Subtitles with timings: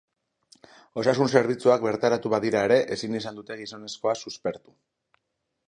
[1.01, 4.77] Osasun-zerbitzuak bertaratu badira ere, ezin izan dute gizonezkoa suspertu.